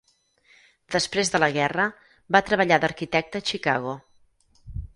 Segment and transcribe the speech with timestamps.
[0.95, 1.85] Després de la guerra,
[2.37, 3.97] va treballar d'arquitecte a Chicago.